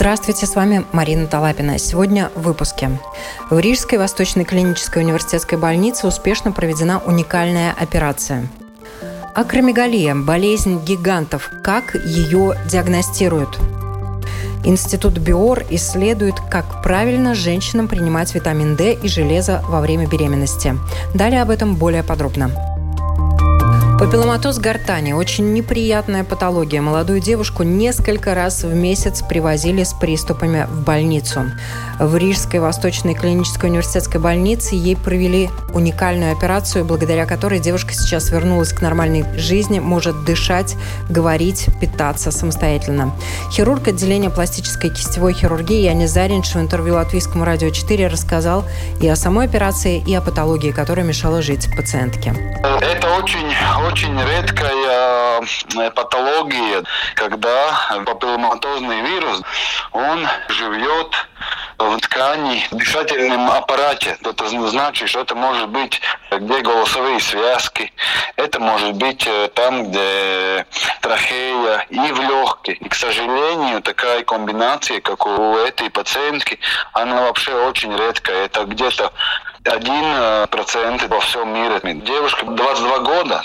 [0.00, 1.78] Здравствуйте, с вами Марина Талапина.
[1.78, 2.88] Сегодня в выпуске.
[3.50, 8.48] В Рижской Восточной клинической университетской больнице успешно проведена уникальная операция.
[9.34, 11.50] Акромегалия– болезнь гигантов.
[11.62, 13.58] Как ее диагностируют?
[14.64, 20.78] Институт Биор исследует, как правильно женщинам принимать витамин D и железо во время беременности.
[21.14, 22.69] Далее об этом более подробно.
[24.00, 26.80] Папилломатоз гортани– очень неприятная патология.
[26.80, 31.42] Молодую девушку несколько раз в месяц привозили с приступами в больницу.
[31.98, 38.72] В Рижской Восточной клинической университетской больнице ей провели уникальную операцию, благодаря которой девушка сейчас вернулась
[38.72, 40.76] к нормальной жизни, может дышать,
[41.10, 43.14] говорить, питаться самостоятельно.
[43.52, 48.64] Хирург отделения пластической кистевой хирургии Янис Заринч в интервью Латвийскому радио 4 рассказал
[49.02, 52.32] и о самой операции, и о патологии, которая мешала жить пациентке.
[52.62, 53.46] Это очень
[53.90, 59.42] очень редкая э, патология, когда папилломатозный вирус,
[59.92, 61.26] он живет
[61.78, 64.16] в ткани, в дышательном аппарате.
[64.22, 67.92] Это значит, что это может быть где голосовые связки,
[68.36, 70.66] это может быть э, там, где
[71.00, 72.80] трахея и в легких.
[72.80, 76.60] И, к сожалению, такая комбинация, как у этой пациентки,
[76.92, 78.44] она вообще очень редкая.
[78.44, 79.12] Это где-то
[79.64, 81.80] один процент во всем мире.
[81.82, 83.42] Девушка 22 года,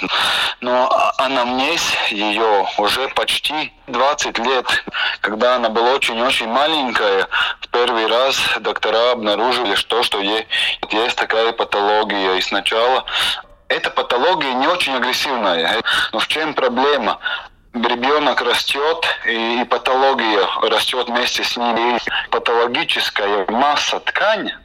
[0.61, 4.65] но анамнез ее уже почти 20 лет.
[5.21, 7.27] Когда она была очень-очень маленькая,
[7.61, 10.47] в первый раз доктора обнаружили, что, что ей
[10.91, 12.35] есть такая патология.
[12.35, 13.05] И сначала
[13.67, 15.81] эта патология не очень агрессивная.
[16.13, 17.19] Но в чем проблема?
[17.83, 21.75] Ребенок растет, и, патология растет вместе с ним.
[21.77, 24.55] И патологическая масса ткани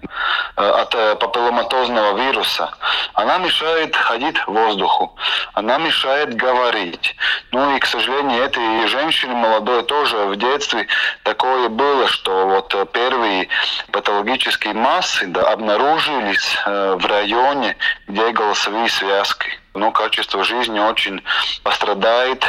[0.56, 2.72] э, от э, папилломатозного вируса,
[3.14, 5.16] она мешает ходить воздуху,
[5.54, 7.16] она мешает говорить.
[7.52, 10.86] Ну и, к сожалению, этой женщине молодой тоже в детстве
[11.22, 13.48] такое было, что вот первые
[13.92, 21.22] патологические массы да, обнаружились э, в районе, где голосовые связки но качество жизни очень
[21.62, 22.44] пострадает.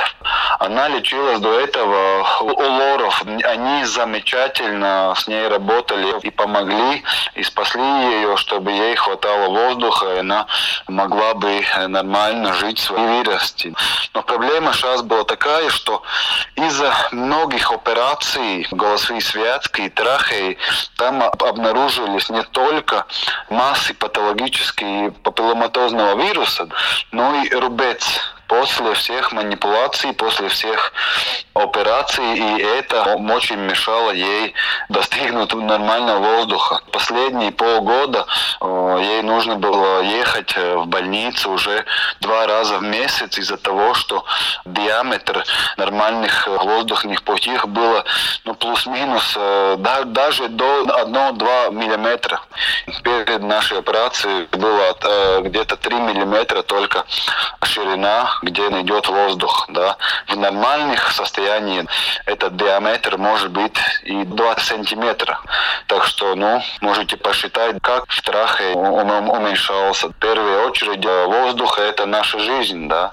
[0.59, 3.23] Она лечилась до этого у лоров.
[3.43, 7.03] Они замечательно с ней работали и помогли,
[7.35, 10.47] и спасли ее, чтобы ей хватало воздуха, и она
[10.87, 13.73] могла бы нормально жить и вырасти.
[14.13, 16.03] Но проблема сейчас была такая, что
[16.55, 20.57] из-за многих операций голосовые связки и трахеи
[20.97, 23.05] там обнаружились не только
[23.49, 26.67] массы патологические папилломатозного вируса,
[27.11, 28.19] но и рубец
[28.51, 30.91] после всех манипуляций, после всех
[31.53, 34.53] операций, и это очень мешало ей
[34.89, 36.81] достигнуть нормального воздуха.
[36.91, 38.25] Последние полгода
[38.59, 41.85] э, ей нужно было ехать э, в больницу уже
[42.19, 44.25] два раза в месяц из-за того, что
[44.65, 45.45] диаметр
[45.77, 48.03] нормальных э, воздушных путей было
[48.43, 49.37] ну, плюс-минус
[49.77, 52.41] даже до 1-2 миллиметра.
[53.03, 57.05] Перед нашей операцией было где-то 3 миллиметра только
[57.63, 59.65] ширина где идет воздух.
[59.69, 59.97] Да.
[60.27, 61.87] В нормальных состояниях
[62.25, 65.43] этот диаметр может быть и 20 сантиметров.
[65.87, 70.09] Так что, ну, можете посчитать, как в трахе он уменьшался.
[70.09, 73.11] В первую очередь воздух– это наша жизнь, да.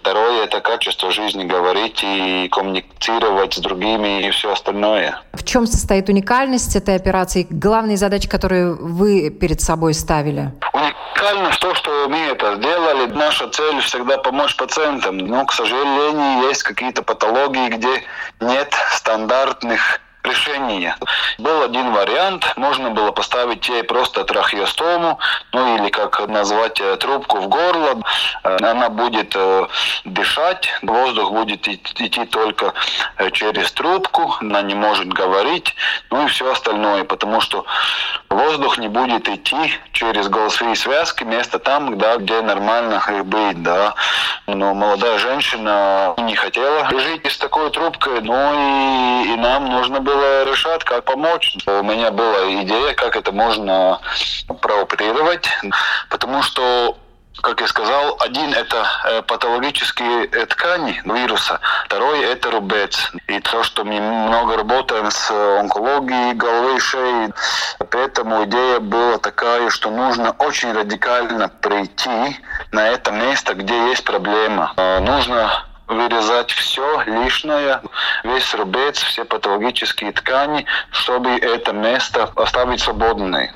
[0.00, 5.20] Второе– это качество жизни, говорить и коммуницировать с другими и все остальное.
[5.32, 7.46] В чем состоит уникальность этой операции?
[7.50, 10.52] Главные задачи, которые вы перед собой ставили?
[10.72, 12.28] Уникально то, что мы
[13.14, 15.18] Наша цель всегда помочь пациентам.
[15.18, 18.04] Но, к сожалению, есть какие-то патологии, где
[18.40, 20.94] нет стандартных решение.
[21.38, 25.18] Был один вариант, можно было поставить ей просто трахеостому,
[25.52, 28.02] ну или как назвать э, трубку в горло.
[28.44, 29.66] Э, она будет э,
[30.04, 32.74] дышать, воздух будет идти только
[33.32, 35.74] через трубку, она не может говорить,
[36.10, 37.64] ну и все остальное, потому что
[38.38, 43.94] воздух не будет идти через голосовые связки, место там, да, где нормально быть, да.
[44.46, 50.44] Но молодая женщина не хотела жить с такой трубкой, ну и, и нам нужно было
[50.44, 51.56] решать, как помочь.
[51.66, 54.00] У меня была идея, как это можно
[54.60, 55.48] прооперировать,
[56.08, 56.96] потому что
[57.42, 63.12] как я сказал, один это э, патологические э, ткани вируса, второй это рубец.
[63.26, 67.32] И то, что мы много работаем с онкологией головы и шеи,
[67.90, 72.38] поэтому идея была такая, что нужно очень радикально прийти
[72.72, 74.72] на это место, где есть проблема.
[74.76, 77.80] Э, нужно вырезать все лишнее,
[78.22, 83.50] весь рубец, все патологические ткани, чтобы это место оставить свободной.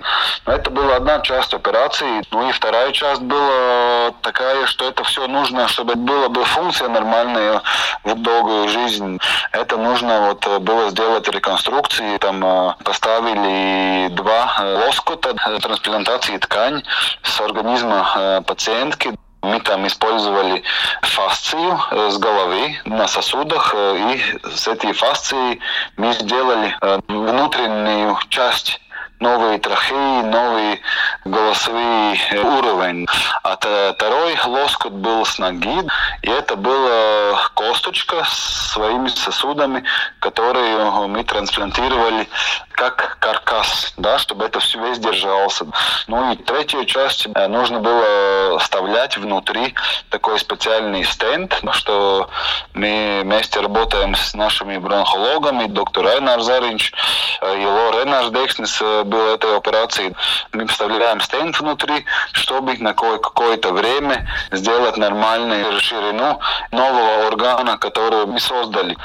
[0.46, 2.23] Это была одна часть операции.
[2.31, 7.62] Ну и вторая часть была такая, что это все нужно, чтобы была бы функция нормальная
[8.05, 9.19] в долгую жизнь.
[9.52, 12.17] Это нужно вот было сделать реконструкции.
[12.19, 16.82] Там э, поставили два лоскута трансплантации ткань
[17.23, 19.12] с организма э, пациентки.
[19.43, 20.62] Мы там использовали
[21.03, 25.61] фасцию э, с головы на сосудах, э, и с этой фасцией
[25.97, 28.81] мы сделали э, внутреннюю часть
[29.22, 30.82] новые трахеи, новый
[31.24, 33.06] голосовый уровень.
[33.44, 35.78] А второй лоскут был с ноги,
[36.22, 39.84] и это была косточка с своими сосудами,
[40.19, 42.28] которые мы трансплантировали
[42.72, 45.66] как каркас, да, чтобы это все весь держался.
[46.08, 49.74] Ну и третью часть э, нужно было вставлять внутри
[50.10, 52.28] такой специальный стенд, что
[52.74, 56.92] мы вместе работаем с нашими бронхологами, доктор Райнар Заринч,
[57.40, 58.80] его Ренаш Декснес
[59.12, 60.14] был этой операции.
[60.53, 68.41] Мы вставляем стенд внутри, чтобы на какое-то время сделать нормальную ширину нового органа, который мы
[68.41, 68.97] создали.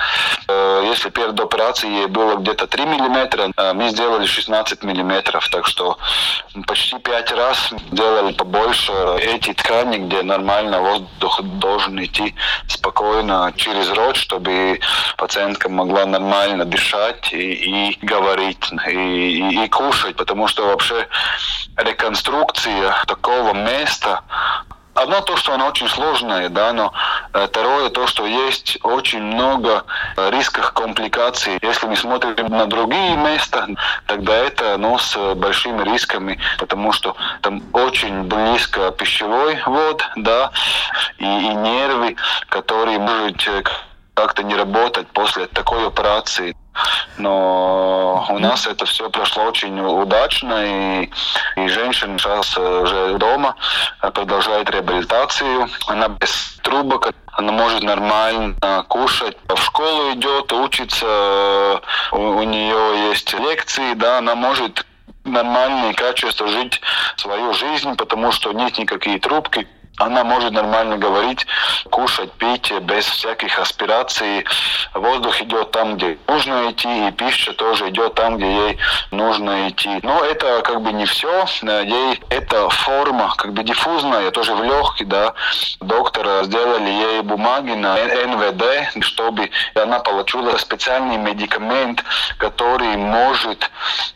[0.48, 5.98] Э, если перед операцией было где-то 3 миллиметра, э, мы сделали 16 миллиметров, так что
[6.65, 12.33] почти 5 раз делали побольше эти ткани, где нормально воздух должен идти
[12.68, 14.80] спокойно через рот, чтобы
[15.18, 21.07] пациентка могла нормально дышать и, и говорить, и, и, и кушать, потому что вообще
[21.78, 24.22] реконструкция такого места
[24.94, 26.92] Одно то, что оно очень сложное, да, но
[27.31, 29.84] э, второе то, что есть очень много
[30.16, 31.60] э, рисков компликаций.
[31.62, 33.68] Если мы смотрим на другие места,
[34.07, 40.50] тогда это ну, с большими рисками, потому что там очень близко пищевой вод, да,
[41.19, 42.16] и, и нервы,
[42.50, 43.63] которые могут э,
[44.16, 46.56] как-то не работать после такой операции.
[47.18, 51.09] Но у нас это все прошло очень удачно, и,
[51.56, 53.56] и женщина сейчас уже дома
[54.13, 55.69] продолжает реабилитацию.
[55.88, 59.38] Она без трубок, она может нормально кушать.
[59.47, 61.81] В школу идет, учится,
[62.12, 64.85] у, у нее есть лекции, да, она может
[65.24, 66.81] нормально и качественно жить
[67.18, 71.45] свою жизнь, потому что нет никакие трубки, она может нормально говорить,
[71.89, 74.45] кушать, пить без всяких аспираций.
[74.94, 78.77] Воздух идет там, где нужно идти, и пища тоже идет там, где ей
[79.11, 79.99] нужно идти.
[80.03, 81.45] Но это как бы не все.
[81.63, 85.33] Ей эта форма как бы диффузная, тоже в легкий, да.
[85.81, 92.03] Доктора сделали ей бумаги на НВД, чтобы она получила специальный медикамент,
[92.38, 93.69] который может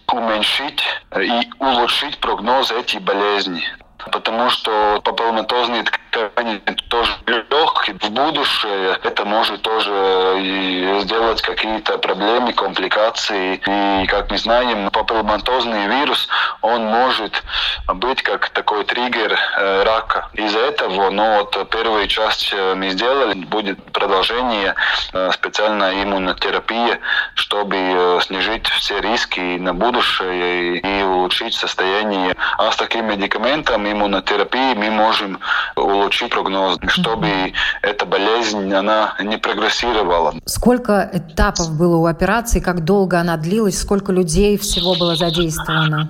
[0.07, 0.83] уменьшить
[1.17, 3.63] и улучшить прогноз этой болезни
[4.11, 7.97] потому что папилломатозные ткани тоже легкие.
[7.99, 13.61] В будущее это может тоже сделать какие-то проблемы, компликации.
[13.65, 16.27] И, как мы знаем, папилломатозный вирус,
[16.61, 17.43] он может
[17.87, 20.29] быть как такой триггер э, рака.
[20.33, 24.75] Из-за этого, ну вот первую часть э, мы сделали, будет продолжение
[25.13, 26.99] э, специальная иммунотерапия,
[27.35, 32.35] чтобы снижить все риски на будущее и улучшить состояние.
[32.57, 35.39] А с таким медикаментом иммунотерапии мы можем
[35.75, 40.33] улучшить прогноз, чтобы эта болезнь она не прогрессировала.
[40.45, 46.09] Сколько этапов было у операции, как долго она длилась, сколько людей всего было задействовано?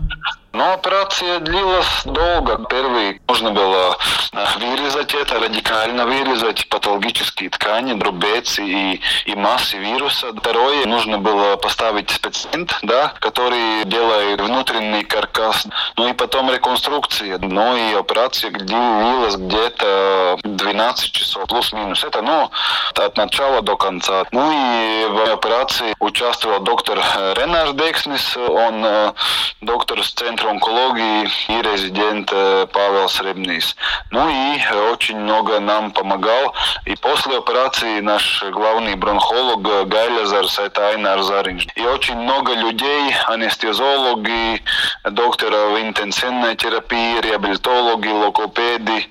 [0.53, 2.65] Но операция длилась долго.
[2.69, 3.97] Первый нужно было
[4.33, 10.33] э, вырезать это, радикально вырезать патологические ткани, рубец и, и массы вируса.
[10.35, 15.67] Второе, нужно было поставить спецент, да, который делает внутренний каркас.
[15.95, 17.37] Ну и потом реконструкция.
[17.37, 22.03] Ну и операция длилась где-то 12 часов, плюс-минус.
[22.03, 22.51] Это, ну,
[22.95, 24.25] от начала до конца.
[24.31, 28.35] Ну и в операции участвовал доктор э, Ренар Декснис.
[28.35, 29.13] Он э,
[29.61, 33.75] доктор с центра онкологии и резидент Павел Сребнис.
[34.11, 36.53] Ну и очень много нам помогал.
[36.85, 41.67] И после операции наш главный бронхолог Гайлязарс, это Айнар Заринж.
[41.75, 44.63] И очень много людей, анестезиологи,
[45.03, 49.07] докторы в интенсивной терапии, реабилитологи, логопеды,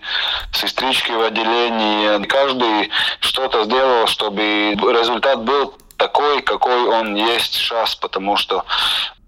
[0.52, 2.24] сестрички в отделении.
[2.26, 8.64] Каждый что-то сделал, чтобы результат был такой, какой он есть сейчас, потому что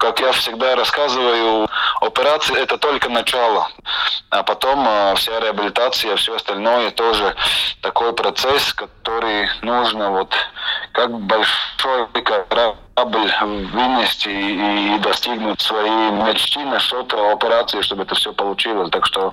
[0.02, 1.68] Как я всегда рассказываю,
[2.00, 3.68] операция– это только начало.
[4.30, 7.36] А потом э, вся реабилитация, все остальное тоже
[7.82, 10.34] такой процесс, который нужно вот
[10.92, 13.32] как большой корабль
[13.72, 18.90] вынести и, достигнуть своей мечты насчет операции, чтобы это все получилось.
[18.90, 19.32] Так что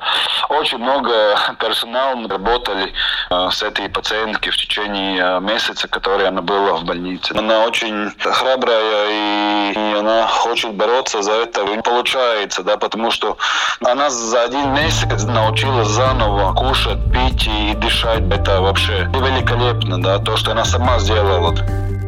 [0.50, 2.94] очень много персонала работали
[3.30, 7.36] э, с этой пациенткой в течение э, месяца, который она была в больнице.
[7.38, 11.62] Она очень храбрая и, и она хочет бороться за это.
[11.62, 13.38] И получается, да, потому что
[13.86, 18.24] она за один месяц научилась заново кушать, пить и дышать.
[18.32, 21.56] Это вообще великолепно, да, то, что она сама сделала.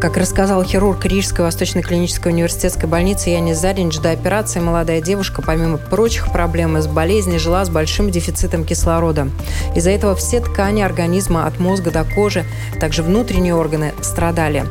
[0.01, 5.77] Как рассказал хирург Рижской Восточной клинической университетской больницы Янис Заринч, до операции молодая девушка, помимо
[5.77, 9.27] прочих проблем из болезни, жила с большим дефицитом кислорода.
[9.75, 12.46] Из-за этого все ткани организма от мозга до кожи,
[12.79, 14.65] также внутренние органы страдали.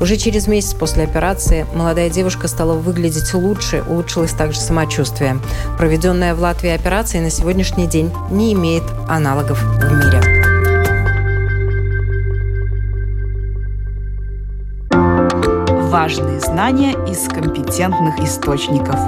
[0.00, 5.36] Уже через месяц после операции молодая девушка стала выглядеть лучше, улучшилось также самочувствие.
[5.76, 10.39] Проведенная в Латвии операция на сегодняшний день не имеет аналогов в мире.
[16.00, 18.98] Важные знания из компетентных источников.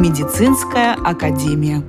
[0.00, 1.80] Медицинская академия.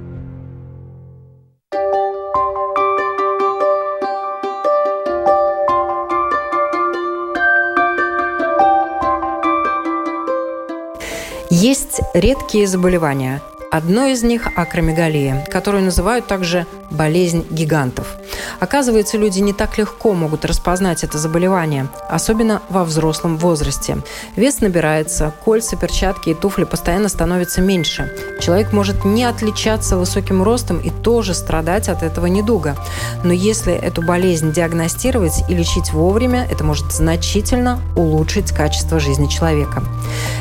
[11.50, 13.42] Есть редкие заболевания.
[13.72, 18.16] Одно из них– акромегалия, которую называют также болезнь гигантов.
[18.60, 23.98] Оказывается, люди не так легко могут распознать это заболевание, особенно во взрослом возрасте.
[24.36, 28.12] Вес набирается, кольца, перчатки и туфли постоянно становятся меньше.
[28.42, 32.76] Человек может не отличаться высоким ростом и тоже страдать от этого недуга.
[33.24, 39.84] Но если эту болезнь диагностировать и лечить вовремя, это может значительно улучшить качество жизни человека.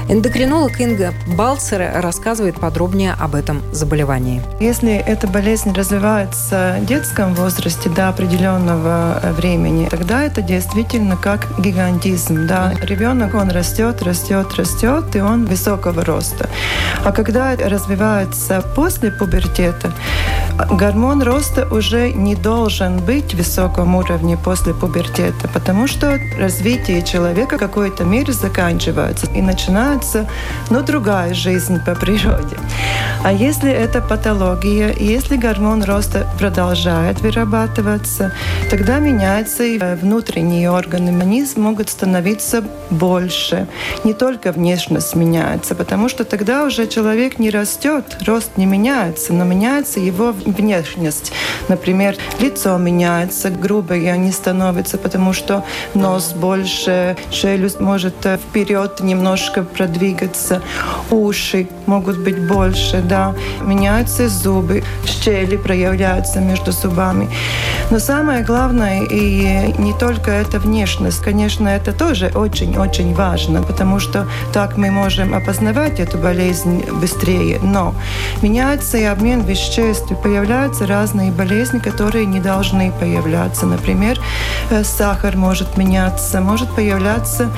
[0.08, 4.42] Эндокринолог Инга Балцера рассказывает подробнее об этом заболевании.
[4.60, 11.48] Если эта болезнь развивается в детском возрасте до определенного э, времени, тогда это действительно как
[11.58, 12.46] гигантизм.
[12.46, 12.74] Да?
[12.82, 16.48] Ребенок, он растет, растет, растет, и он высокого роста.
[17.04, 19.92] А когда развивается после пубертета,
[20.70, 27.56] гормон роста уже не должен быть в высоком уровне после пубертета, потому что развитие человека
[27.56, 30.28] в какой-то мере заканчивается и начинается
[30.70, 32.56] ну, другая жизнь по природе.
[33.24, 38.32] А если это патология, если гормон роста продолжает вырабатываться,
[38.70, 41.10] тогда меняются и внутренние органы.
[41.24, 43.66] Они могут становиться больше.
[44.04, 49.44] Не только внешность меняется, потому что тогда уже человек не растет, рост не меняется, но
[49.44, 51.32] меняется его внешность.
[51.68, 59.62] Например, лицо меняется, грубые они становятся, потому что нос больше, челюсть может э, вперед немножко
[59.62, 60.62] продвигаться,
[61.10, 67.28] уши могут быть больше, да, меняются зубы, щели проявляются между зубами.
[67.90, 74.26] Но самое главное, и не только эта внешность, конечно, это тоже очень-очень важно, потому что
[74.52, 77.58] так мы можем опознавать эту болезнь быстрее.
[77.62, 77.94] Но
[78.42, 83.66] меняется и обмен веществ, и появляются разные болезни, которые не должны появляться.
[83.66, 84.18] Например,
[84.70, 87.48] э, сахар может меняться, может появляться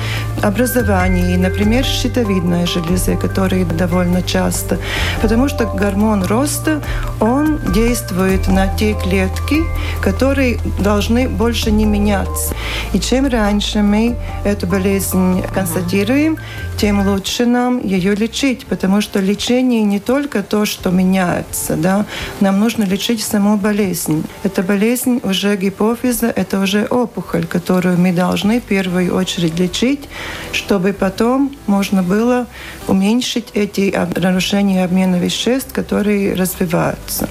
[0.43, 4.77] образование, например, щитовидная железа, которые довольно часто.
[5.23, 6.83] Потому что гормон роста,
[7.19, 9.63] он действует на те клетки,
[10.03, 12.53] которые должны больше не меняться.
[12.93, 14.15] И чем раньше мы
[14.45, 16.37] эту болезнь констатируем,
[16.77, 22.05] тем лучше нам ее лечить, потому что лечение не только то, что меняется, да,
[22.39, 24.23] нам нужно лечить саму болезнь.
[24.43, 30.09] Эта болезнь уже гипофиза, это уже опухоль, которую мы должны в первую очередь лечить,
[30.51, 32.47] чтобы потом можно было
[32.87, 37.29] уменьшить эти нарушения обмена веществ, которые развиваются.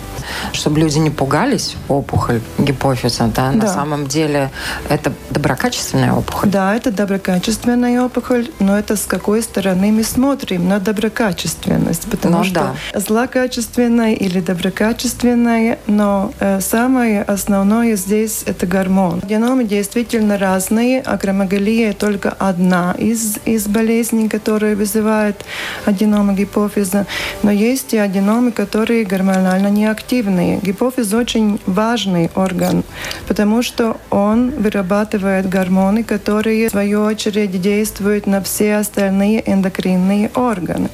[0.52, 3.50] Чтобы люди не пугались опухоль гипофиза, да?
[3.50, 3.52] да.
[3.52, 4.50] На самом деле
[4.88, 6.49] это доброкачественная опухоль?
[6.50, 12.45] Да, это доброкачественная опухоль, но это с какой стороны мы смотрим на доброкачественность, потому ну,
[12.45, 13.00] что да.
[13.00, 19.21] злокачественная или доброкачественная, но э, самое основное здесь это гормон.
[19.26, 25.45] Геномы действительно разные, акромегалия только одна из, из болезней, которые вызывают
[25.85, 27.06] аденомы гипофиза,
[27.42, 30.61] но есть и аденомы, которые гормонально неактивные.
[30.62, 32.85] Гипофиз очень важный орган,
[33.26, 40.88] потому что он вырабатывает гормоны, которые в свою очередь действуют на все остальные эндокринные органы.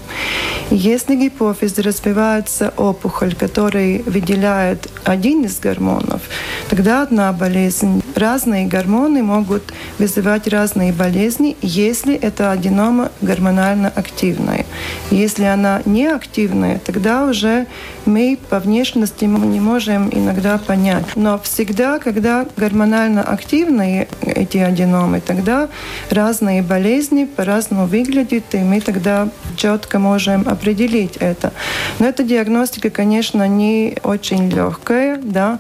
[0.71, 6.23] Если гипофиз развивается опухоль, которая выделяет один из гормонов,
[6.69, 14.65] тогда одна болезнь разные гормоны могут вызывать разные болезни, если это аденома гормонально активная.
[15.11, 17.67] Если она не активная, тогда уже
[18.07, 21.05] мы по внешности не можем иногда понять.
[21.17, 25.69] Но всегда, когда гормонально активные эти аденомы, тогда
[26.11, 31.53] разные болезни по-разному выглядят, и мы тогда четко можем определить это.
[31.99, 34.92] Но эта диагностика, конечно, не очень легкая,
[35.23, 35.59] да,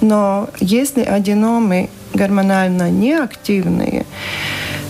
[0.00, 4.06] но если аденомы гормонально неактивные,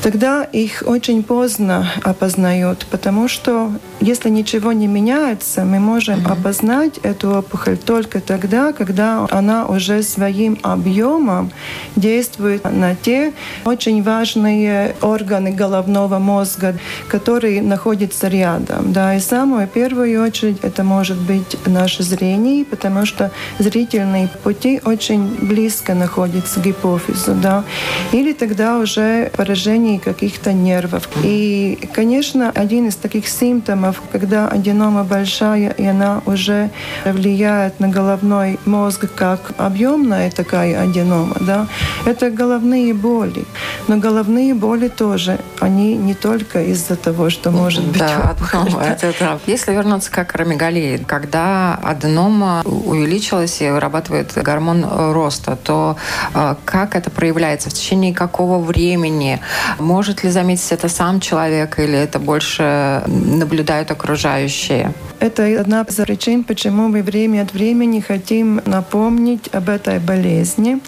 [0.02, 3.73] тогда их очень поздно опознают, потому что
[4.07, 6.33] если ничего не меняется, мы можем mm-hmm.
[6.33, 11.51] опознать эту опухоль только тогда, когда она уже своим объемом
[11.97, 13.33] действует на те
[13.65, 16.77] очень важные органы головного мозга,
[17.09, 18.93] которые находятся рядом.
[18.93, 25.37] Да, и самое первую очередь это может быть наше зрение, потому что зрительные пути очень
[25.41, 27.35] близко находятся к гипофизу.
[27.35, 27.65] Да.
[28.13, 31.09] Или тогда уже поражение каких-то нервов.
[31.25, 36.71] И, конечно, один из таких симптомов, когда аденома большая, и она уже
[37.05, 41.67] влияет на головной мозг как объемная такая аденома, да,
[42.07, 43.45] это головные боли.
[43.88, 49.08] Но головные боли тоже, они не только из-за того, что может быть да, ну, это,
[49.08, 55.96] это, Если вернуться к акромегалии, когда аденома увеличилась и вырабатывает гормон роста, то
[56.35, 57.70] э, как это проявляется?
[57.70, 59.40] В течение какого времени?
[59.78, 64.92] Может ли заметить это сам человек или это больше наблюдают окружающие?
[65.18, 70.80] Это одна из причин, почему мы время от времени хотим напомнить об этой болезни,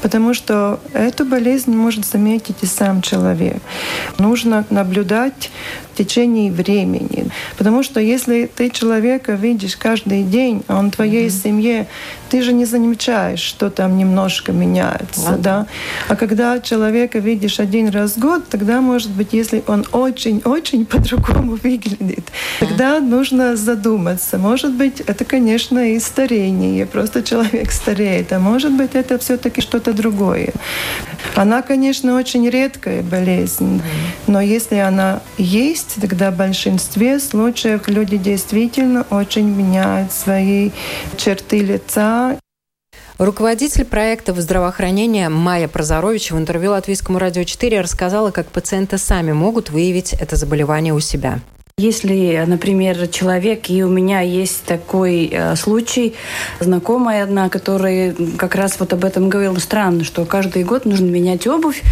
[0.00, 3.60] потому что эту болезнь может заметить и сам человек.
[4.18, 5.50] Нужно наблюдать
[5.94, 7.28] в течение времени.
[7.56, 11.42] Потому что если ты человека видишь каждый день, он в твоей mm-hmm.
[11.42, 11.86] семье,
[12.30, 15.20] ты же не замечаешь, что там немножко меняется.
[15.20, 15.38] Mm-hmm.
[15.38, 15.66] Да?
[16.08, 21.56] А когда человека видишь один раз в год, тогда, может быть, если он очень-очень по-другому
[21.62, 22.26] выглядит,
[22.58, 24.38] тогда нужно задуматься.
[24.38, 29.92] Может быть, это, конечно, и старение, просто человек стареет, а может быть, это все-таки что-то
[29.92, 30.52] другое.
[31.36, 33.80] Она, конечно, очень редкая болезнь,
[34.26, 40.70] но если она есть, тогда в большинстве случаев люди действительно очень меняют свои
[41.16, 42.38] черты лица.
[43.18, 49.70] Руководитель проекта здравоохранения Майя Прозорович в интервью Латвийскому радио 4 рассказала, как пациенты сами могут
[49.70, 51.38] выявить это заболевание у себя.
[51.76, 56.14] Если, например, человек, и у меня есть такой э, случай,
[56.60, 61.48] знакомая одна, которая как раз вот об этом говорила, странно, что каждый год нужно менять
[61.48, 61.82] обувь,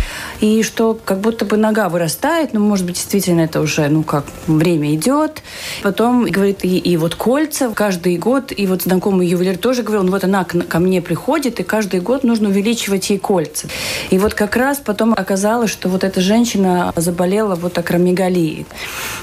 [0.40, 4.24] и что как будто бы нога вырастает, ну, может быть, действительно это уже, ну, как
[4.46, 5.42] время идет.
[5.82, 10.12] Потом, говорит, и, и вот кольца каждый год, и вот знакомый ювелир тоже говорил, ну,
[10.12, 13.66] вот она ко мне приходит, и каждый год нужно увеличивать ей кольца.
[14.10, 18.64] И вот как раз потом оказалось, что вот эта женщина заболела вот акромегалией.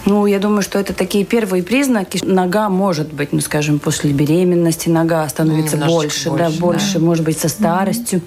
[0.04, 2.20] Ну, я думаю, думаю, что это такие первые признаки.
[2.24, 7.00] Нога может быть, ну, скажем, после беременности нога становится ну, больше, больше, да, больше, да.
[7.00, 8.22] может быть, со старостью.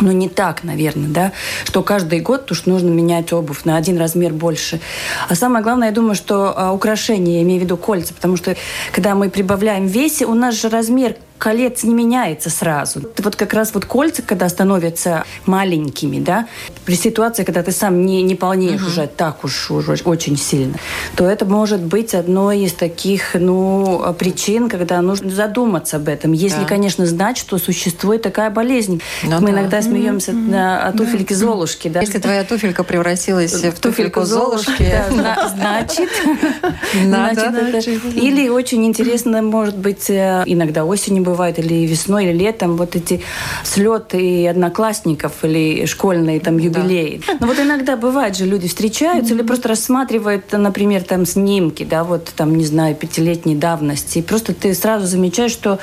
[0.00, 1.32] Но не так, наверное, да,
[1.64, 4.80] что каждый год уж нужно менять обувь на один размер больше.
[5.28, 8.56] А самое главное, я думаю, что а, украшения, я имею в виду кольца, потому что
[8.92, 13.00] когда мы прибавляем в весе, у нас же размер колец не меняется сразу.
[13.18, 16.46] Вот как раз вот кольца, когда становятся маленькими, да,
[16.84, 18.90] при ситуации, когда ты сам не, не полнеешь угу.
[18.90, 20.74] уже так уж, уже очень сильно,
[21.16, 26.32] то это может быть одной из таких, ну, причин, когда нужно задуматься об этом.
[26.32, 26.66] Если, да.
[26.66, 29.00] конечно, знать, что существует такая болезнь.
[29.22, 29.60] Ну, Мы да.
[29.60, 30.50] иногда смеемся mm-hmm.
[30.50, 31.40] на, о туфельке да.
[31.40, 31.88] Золушки.
[31.88, 32.00] Да?
[32.00, 34.94] Если твоя туфелька превратилась в туфельку Золушки,
[35.54, 36.10] значит,
[38.14, 43.22] или очень интересно, может быть, э, иногда осенью бывает, или весной, или летом, вот эти
[43.64, 47.22] слеты одноклассников или школьные там юбилеи.
[47.26, 47.36] Да.
[47.40, 52.32] Но вот иногда бывает же, люди встречаются или просто рассматривают, например, там снимки, да, вот
[52.36, 55.78] там, не знаю, пятилетней давности, и просто ты сразу замечаешь, что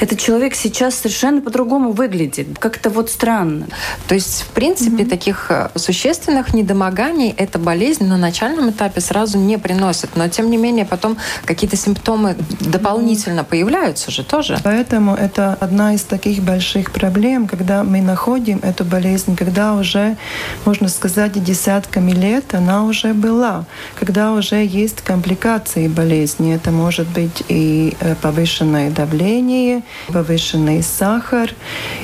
[0.00, 2.58] этот человек сейчас совершенно по-другому выглядит.
[2.58, 3.66] Как-то вот странно.
[4.08, 5.08] То есть, в принципе, mm-hmm.
[5.08, 10.16] таких э, существенных недомоганий эта болезнь на начальном этапе сразу не приносит.
[10.16, 13.44] Но, тем не менее, потом какие-то симптомы дополнительно mm-hmm.
[13.44, 14.58] появляются же тоже.
[14.64, 20.16] Поэтому это одна из таких больших проблем, когда мы находим эту болезнь, когда уже,
[20.64, 23.64] можно сказать, десятками лет она уже была,
[23.98, 26.54] когда уже есть компликации болезни.
[26.54, 31.54] Это может быть и э, повышенное давление, повышенный сахар.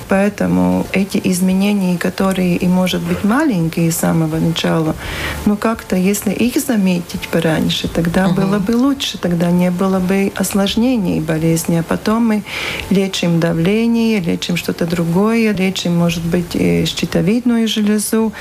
[0.09, 4.95] Поэтому эти изменения, которые и, может быть, маленькие с самого начала,
[5.47, 8.41] но как-то, если их заметить пораньше, тогда угу.
[8.41, 11.77] было бы лучше, тогда не было бы осложнений болезни.
[11.77, 12.43] А потом мы
[12.91, 18.33] лечим давление, лечим что-то другое, лечим, может быть, щитовидную железу,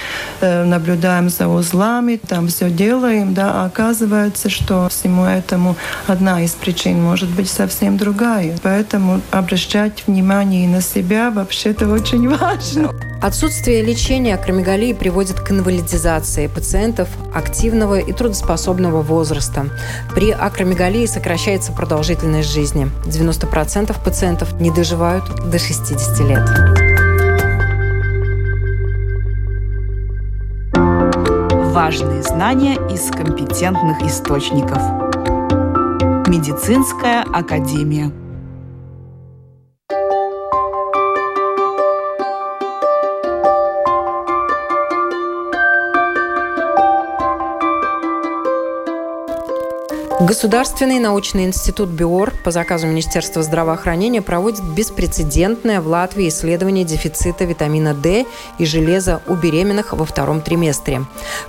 [0.42, 5.76] э, наблюдаем за узлами, там все делаем, да, а оказывается, что всему этому
[6.08, 8.58] одна из причин может быть совсем другая.
[8.64, 13.15] Поэтому обращать внимание на себя вообще-то очень важно.
[13.26, 19.72] Отсутствие лечения акромегалии приводит к инвалидизации пациентов активного и трудоспособного возраста.
[20.14, 22.88] При акромегалии сокращается продолжительность жизни.
[23.06, 26.48] 90% пациентов не доживают до 60 лет.
[31.74, 34.78] Важные знания из компетентных источников.
[36.28, 38.12] Медицинская академия.
[50.26, 57.94] Государственный научный институт БИОР по заказу Министерства здравоохранения проводит беспрецедентное в Латвии исследование дефицита витамина
[57.94, 58.26] D
[58.58, 61.04] и железа у беременных во втором триместре.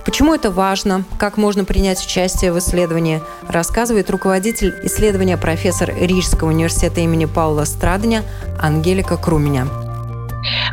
[0.05, 1.05] Почему это важно?
[1.17, 3.23] Как можно принять участие в исследовании?
[3.47, 8.23] Рассказывает руководитель исследования профессор Рижского университета имени Паула Страдня
[8.61, 9.67] Ангелика Круменя.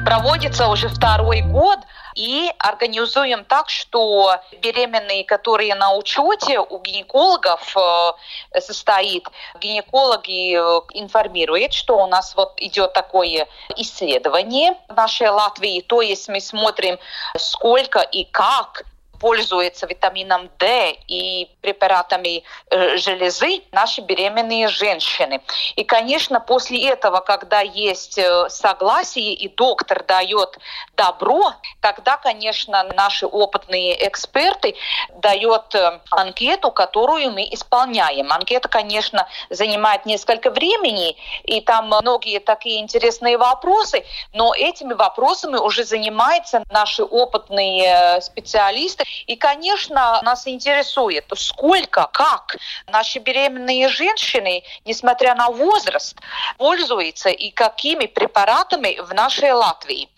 [0.04, 1.78] Проводится уже второй год–
[2.14, 9.26] и организуем так, что беременные, которые на учете у гинекологов э, состоит,
[9.60, 16.28] гинекологи э, информируют, что у нас вот идет такое исследование в нашей Латвии, то есть
[16.28, 16.98] мы смотрим,
[17.36, 18.84] сколько и как
[19.24, 25.40] пользуются витамином D и препаратами э, железы наши беременные женщины.
[25.76, 30.58] И, конечно, после этого, когда есть э, согласие и доктор дает
[30.94, 34.74] добро, тогда, конечно, наши опытные эксперты
[35.14, 38.30] дают э, анкету, которую мы исполняем.
[38.30, 45.84] Анкета, конечно, занимает несколько времени, и там многие такие интересные вопросы, но этими вопросами уже
[45.84, 55.50] занимаются наши опытные специалисты, и, конечно, нас интересует, сколько, как наши беременные женщины, несмотря на
[55.50, 56.16] возраст,
[56.58, 60.08] пользуются и какими препаратами в нашей Латвии.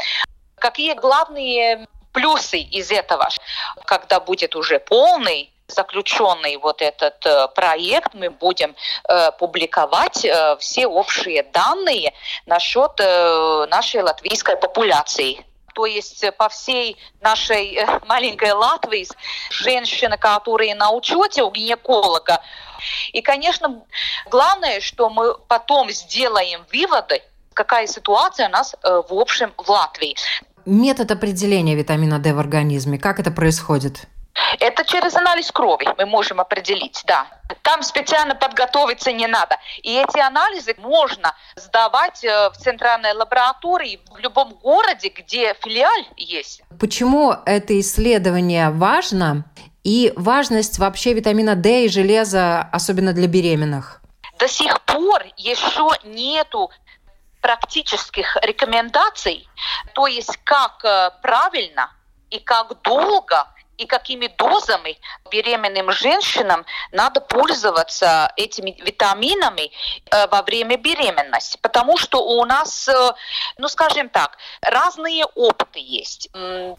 [0.56, 3.28] Какие главные плюсы из этого,
[3.84, 8.74] когда будет уже полный заключенный вот этот э, проект, мы будем
[9.08, 12.12] э, публиковать э, все общие данные
[12.46, 15.44] насчет э, нашей латвийской популяции
[15.76, 19.06] то есть э, по всей нашей э, маленькой Латвии
[19.50, 22.40] женщины, которые на учете у гинеколога.
[23.12, 23.82] И, конечно,
[24.30, 27.20] главное, что мы потом сделаем выводы,
[27.52, 30.16] какая ситуация у нас э, в общем в Латвии.
[30.64, 34.08] Метод определения витамина D в организме, как это происходит?
[34.60, 37.26] Это через анализ крови мы можем определить, да.
[37.62, 39.58] Там специально подготовиться не надо.
[39.82, 46.62] И эти анализы можно сдавать э, в центральной лаборатории в любом городе, где филиаль есть.
[46.78, 49.44] Почему это исследование важно?
[49.84, 54.00] И важность вообще витамина D и железа, особенно для беременных?
[54.38, 56.70] До сих пор еще нету
[57.40, 59.48] практических рекомендаций,
[59.94, 61.92] то есть как э, правильно
[62.30, 63.46] и как долго
[63.76, 64.98] и какими дозами
[65.30, 69.70] беременным женщинам надо пользоваться этими витаминами
[70.10, 71.58] э, во время беременности.
[71.60, 73.12] Потому что у нас, э,
[73.58, 76.30] ну скажем так, разные опыты есть.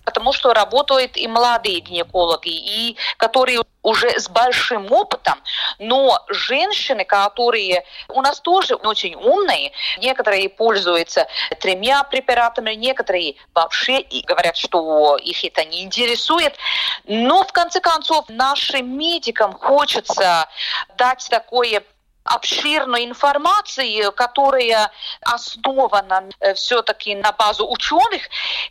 [0.05, 5.41] Потому что работают и молодые гинекологи, и которые уже с большим опытом,
[5.79, 11.25] но женщины, которые у нас тоже очень умные, некоторые пользуются
[11.61, 16.53] тремя препаратами, некоторые вообще говорят, что их это не интересует.
[17.05, 20.47] Но в конце концов нашим медикам хочется
[20.97, 21.83] дать такое
[22.27, 28.23] обширной информации, которая основана э, все-таки на базу ученых,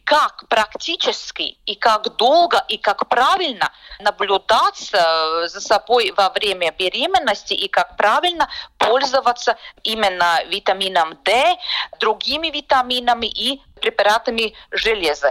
[0.04, 7.54] как практически и как долго и как правильно наблюдать э, за собой во время беременности
[7.54, 8.48] и как правильно
[8.78, 11.56] пользоваться именно витамином D,
[11.98, 15.30] другими витаминами и препаратами железа.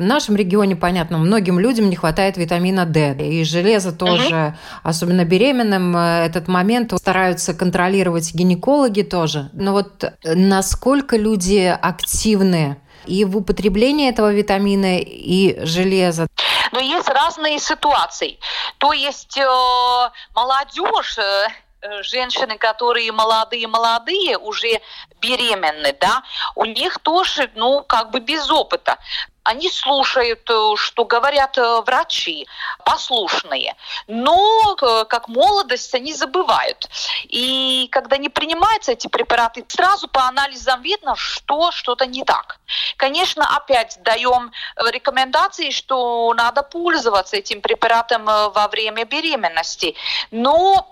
[0.00, 3.16] В нашем регионе, понятно, многим людям не хватает витамина D.
[3.18, 4.56] И железа тоже, угу.
[4.82, 9.50] особенно беременным, э, этот момент стараются контролировать гинекологи тоже.
[9.52, 16.28] Но вот насколько люди активны и в употреблении этого витамина и железа?
[16.72, 18.38] Но есть разные ситуации.
[18.78, 21.46] То есть э, молодежь э,
[21.82, 24.80] Э, женщины, которые молодые-молодые, уже
[25.20, 26.22] беременны, да,
[26.54, 28.98] у них тоже, ну, как бы без опыта.
[29.42, 32.46] Они слушают, э, что говорят э, врачи,
[32.84, 33.74] послушные.
[34.06, 36.88] Но э, как молодость они забывают.
[37.24, 42.58] И когда не принимаются эти препараты, сразу по анализам видно, что что-то не так.
[42.96, 49.94] Конечно, опять даем рекомендации, что надо пользоваться этим препаратом во время беременности.
[50.30, 50.90] Но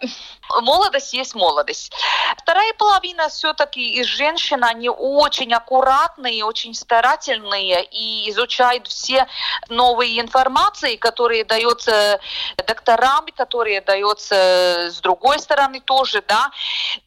[0.63, 1.93] молодость есть молодость.
[2.39, 9.27] Вторая половина все-таки из женщин, они очень аккуратные, очень старательные и изучают все
[9.69, 12.21] новые информации, которые даются
[12.67, 16.51] докторам, которые даются с другой стороны тоже, да,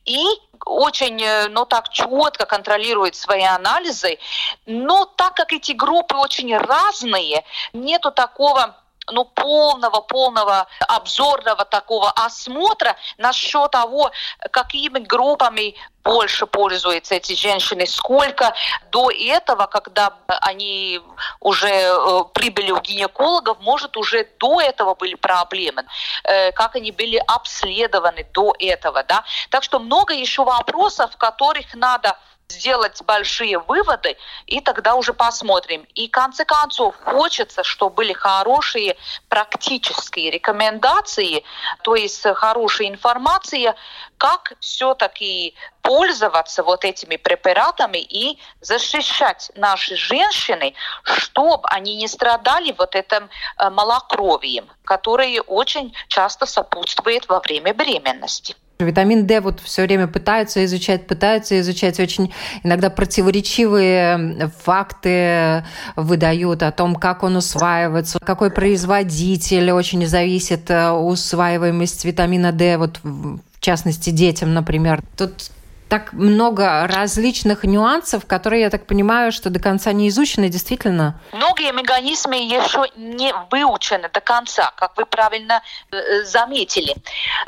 [0.06, 0.24] и
[0.65, 4.20] очень, ну так, четко контролирует свои анализы.
[4.65, 8.76] Но так как эти группы очень разные, нету такого
[9.08, 14.12] ну, полного, полного обзорного такого осмотра насчет того,
[14.52, 18.54] какими группами больше пользуются эти женщины, сколько
[18.92, 21.00] до этого, когда они
[21.40, 25.84] уже э, прибыли у гинекологов, может, уже до этого были проблемы,
[26.24, 29.24] э, как они были обследованы до этого, да.
[29.50, 32.18] Так что много еще вопросов, которых надо
[32.52, 35.88] сделать большие выводы, и тогда уже посмотрим.
[35.96, 38.98] И в конце концов хочется, чтобы были хорошие
[39.30, 41.44] практические рекомендации,
[41.84, 43.76] то есть хорошая информация,
[44.18, 52.96] как все-таки пользоваться вот этими препаратами и защищать наши женщины, чтобы они не страдали вот
[52.96, 58.56] этим э, малокровием, которое очень часто сопутствует во время беременности.
[58.86, 62.00] Витамин D вот все время пытаются изучать, пытаются изучать.
[62.00, 65.63] Очень иногда противоречивые факты
[65.96, 73.00] выдают о том, как он усваивается, какой производитель очень зависит э, усваиваемость витамина D, вот
[73.04, 75.02] в частности детям, например.
[75.17, 75.52] Тут
[75.91, 81.19] так много различных нюансов, которые, я так понимаю, что до конца не изучены действительно.
[81.34, 86.95] Многие механизмы еще не выучены до конца, как вы правильно э, заметили.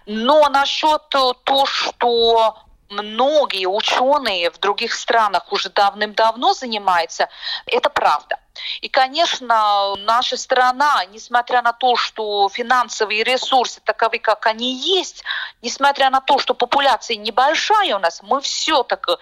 [0.05, 2.57] Но насчет того, что
[2.93, 7.29] многие ученые в других странах уже давным-давно занимаются,
[7.65, 8.37] это правда.
[8.81, 15.23] И, конечно, наша страна, несмотря на то, что финансовые ресурсы таковы, как они есть,
[15.61, 19.13] несмотря на то, что популяция небольшая у нас, мы все-таки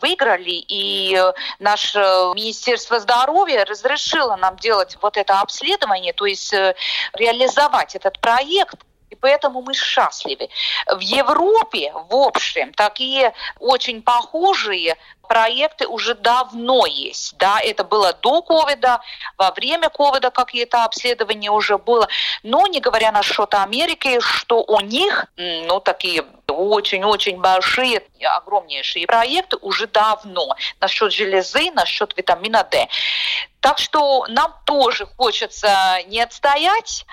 [0.00, 1.22] выиграли, и
[1.58, 1.98] наше
[2.34, 6.74] Министерство здоровья разрешило нам делать вот это обследование, то есть э,
[7.12, 8.78] реализовать этот проект
[9.20, 10.48] поэтому мы счастливы.
[10.86, 14.96] В Европе, в общем, такие очень похожие
[15.28, 17.36] проекты уже давно есть.
[17.36, 19.00] Да, это было до ковида,
[19.36, 22.08] во время ковида какие-то обследования уже было.
[22.42, 29.86] Но не говоря насчет Америки, что у них, ну, такие очень-очень большие, огромнейшие проекты уже
[29.86, 32.88] давно насчет железы, насчет витамина D.
[33.68, 37.04] Так что нам тоже хочется не отстоять,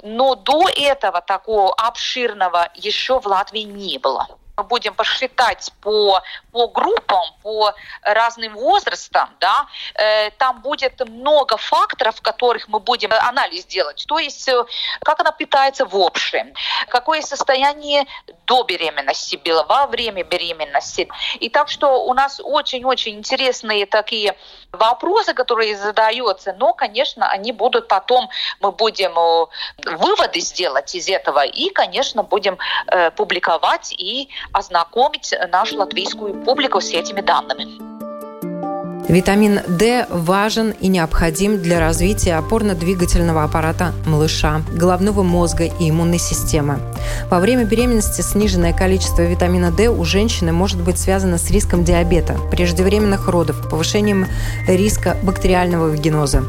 [0.00, 6.68] но до этого такого обширного еще в Латвии не было мы будем посчитать по, по
[6.68, 14.04] группам, по разным возрастам, да, э, там будет много факторов, которых мы будем анализ делать.
[14.06, 14.64] То есть, э,
[15.00, 16.54] как она питается в общем,
[16.88, 18.06] какое состояние
[18.46, 21.08] до беременности было, во время беременности.
[21.40, 24.36] И так что у нас очень-очень интересные такие
[24.72, 28.28] вопросы, которые задаются, но, конечно, они будут потом,
[28.60, 29.46] мы будем э,
[29.96, 36.90] выводы сделать из этого и, конечно, будем э, публиковать и ознакомить нашу латвийскую публику с
[36.90, 37.94] этими данными.
[39.06, 46.78] Витамин D важен и необходим для развития опорно-двигательного аппарата малыша, головного мозга и иммунной системы.
[47.30, 52.38] Во время беременности сниженное количество витамина D у женщины может быть связано с риском диабета,
[52.50, 54.26] преждевременных родов, повышением
[54.66, 56.42] риска бактериального вагиноза.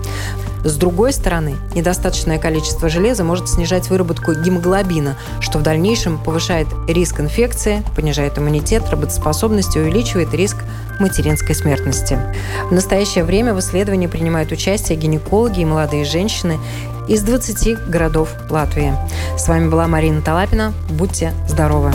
[0.66, 7.20] С другой стороны, недостаточное количество железа может снижать выработку гемоглобина, что в дальнейшем повышает риск
[7.20, 10.58] инфекции, понижает иммунитет, работоспособность и увеличивает риск
[11.00, 12.18] материнской смертности.
[12.70, 16.58] В настоящее время в исследовании принимают участие гинекологи и молодые женщины
[17.08, 18.92] из 20 городов Латвии.
[19.38, 20.74] С вами была Марина Талапина.
[20.90, 21.92] Будьте здоровы!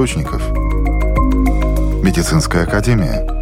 [0.00, 0.42] Источников.
[2.02, 3.26] Медицинская академия–